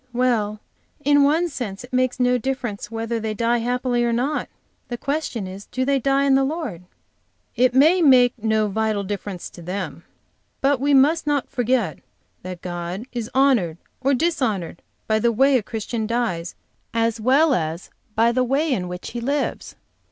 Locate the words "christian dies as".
15.61-17.21